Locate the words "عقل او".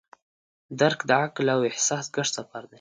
1.23-1.59